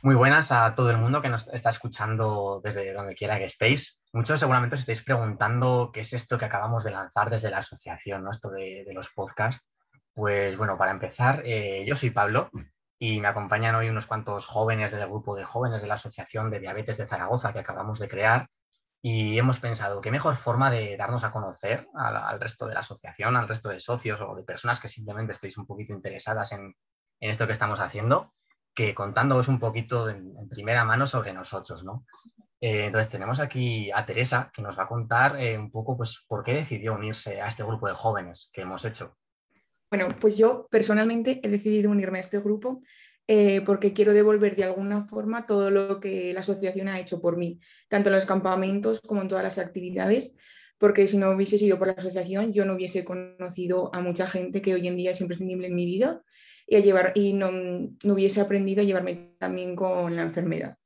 [0.00, 4.00] Muy buenas a todo el mundo que nos está escuchando desde donde quiera que estéis.
[4.12, 8.22] Muchos seguramente os estáis preguntando qué es esto que acabamos de lanzar desde la asociación,
[8.22, 8.30] ¿no?
[8.30, 9.66] esto de, los podcasts.
[10.14, 12.48] Pues bueno, para empezar, eh, yo soy Pablo
[12.96, 16.60] y me acompañan hoy unos cuantos jóvenes del grupo de jóvenes de la Asociación de
[16.60, 18.48] Diabetes de Zaragoza que acabamos de crear
[19.02, 23.36] y hemos pensado qué mejor forma de darnos a conocer al, resto de la asociación,
[23.36, 26.76] al resto de socios o de personas que simplemente estéis un poquito interesadas en,
[27.20, 28.32] en esto que estamos haciendo
[28.78, 32.06] que contándoos un poquito en, primera mano sobre nosotros, ¿no?
[32.60, 36.24] Eh, entonces tenemos aquí a Teresa que nos va a contar eh, un poco pues,
[36.28, 39.16] por qué decidió unirse a este grupo de jóvenes que hemos hecho.
[39.90, 42.80] Bueno, pues yo personalmente he decidido unirme a este grupo
[43.26, 47.36] eh, porque quiero devolver de alguna forma todo lo que la asociación ha hecho por
[47.36, 50.36] mí, tanto en los campamentos como en todas las actividades,
[50.78, 54.62] porque si no hubiese sido por la asociación yo no hubiese conocido a mucha gente
[54.62, 56.22] que hoy en día es imprescindible en mi vida
[56.68, 60.76] y, a llevar, y no, no hubiese aprendido a llevarme también con la enfermedad.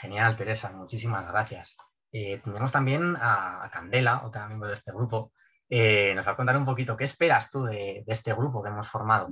[0.00, 1.76] Genial, Teresa, muchísimas gracias.
[2.10, 5.32] Eh, tenemos también a, Candela, otra miembro de este grupo.
[5.68, 8.88] Eh, nos va a contar un poquito qué esperas tú de, este grupo que hemos
[8.88, 9.28] formado.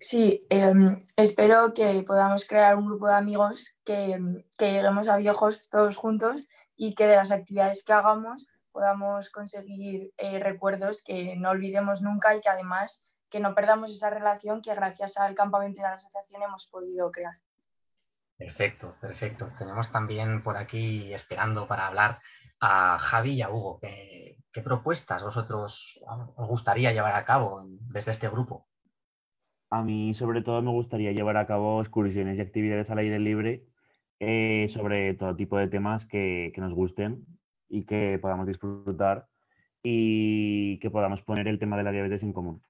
[0.00, 4.18] Sí, em, espero que podamos crear un grupo de amigos, que,
[4.58, 10.12] que, lleguemos a viejos todos juntos y que de las actividades que hagamos podamos conseguir
[10.18, 14.74] eh, recuerdos que no olvidemos nunca y que además que no perdamos esa relación que
[14.74, 17.34] gracias al campamento y a la asociación hemos podido crear.
[18.36, 19.50] Perfecto, perfecto.
[19.58, 22.18] Tenemos también por aquí esperando para hablar
[22.60, 23.78] a Javi y a Hugo.
[23.80, 26.00] ¿Qué, propuestas vosotros
[26.36, 28.66] os gustaría llevar a cabo desde este grupo?
[29.68, 33.66] A mí sobre todo me gustaría llevar a cabo excursiones y actividades al aire libre
[34.18, 37.26] eh, sobre todo tipo de temas que, que nos gusten
[37.68, 39.28] y que podamos disfrutar
[39.82, 42.62] y que podamos poner el tema de la diabetes en común.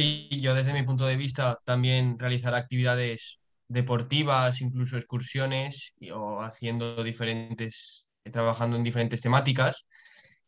[0.00, 7.02] Y yo desde mi punto de vista también realizar actividades deportivas, incluso excursiones o haciendo
[7.02, 9.86] diferentes, trabajando en diferentes temáticas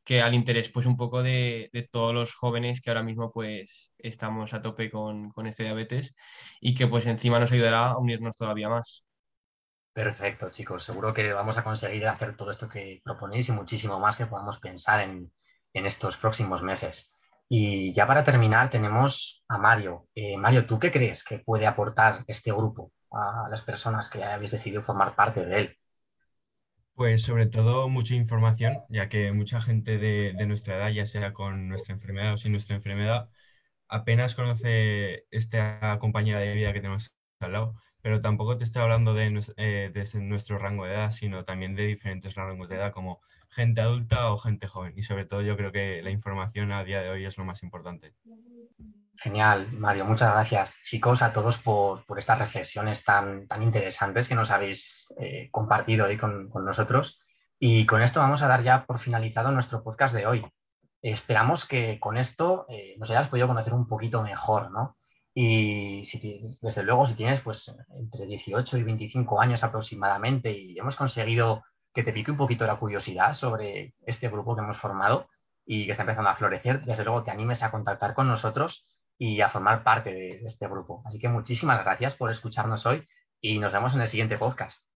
[0.04, 4.54] que al interés pues un poco de, todos los jóvenes que ahora mismo pues estamos
[4.54, 6.14] a tope con, con, este diabetes
[6.60, 9.04] y que pues encima nos ayudará a unirnos todavía más.
[9.92, 10.84] Perfecto, chicos.
[10.84, 14.60] Seguro que vamos a conseguir hacer todo esto que proponéis y muchísimo más que podamos
[14.60, 15.32] pensar en,
[15.72, 17.16] en estos próximos meses.
[17.52, 20.06] Y ya para terminar tenemos a Mario.
[20.14, 24.52] Eh, Mario, ¿tú qué crees que puede aportar este grupo a las personas que habéis
[24.52, 25.76] decidido formar parte de él?
[26.94, 31.68] Pues sobre todo mucha información, ya que mucha gente de, nuestra edad, ya sea con
[31.68, 33.28] nuestra enfermedad o sin nuestra enfermedad,
[33.88, 37.10] apenas conoce esta compañera de vida que tenemos
[37.40, 41.74] al lado, pero tampoco te estoy hablando de, eh, nuestro rango de edad, sino también
[41.74, 44.94] de diferentes rangos de edad, como gente adulta o gente joven.
[44.96, 47.62] Y sobre todo yo creo que la información a día de hoy es lo más
[47.62, 48.14] importante.
[49.22, 50.06] Genial, Mario.
[50.06, 55.50] Muchas gracias, chicos, a todos por, estas reflexiones tan, tan interesantes que nos habéis eh,
[55.50, 57.20] compartido hoy con, nosotros.
[57.58, 60.46] Y con esto vamos a dar ya por finalizado nuestro podcast de hoy.
[61.02, 64.96] Esperamos que con esto eh, nos hayas podido conocer un poquito mejor, ¿no?
[65.34, 70.96] Y si, desde luego, si tienes pues entre 18 y 25 años aproximadamente y hemos
[70.96, 71.62] conseguido
[71.94, 75.28] que te pique un poquito la curiosidad sobre este grupo que hemos formado
[75.64, 78.86] y que está empezando a florecer, desde luego te animes a contactar con nosotros
[79.18, 81.02] y a formar parte de, este grupo.
[81.04, 83.06] Así que muchísimas gracias por escucharnos hoy
[83.40, 84.89] y nos vemos en el siguiente podcast.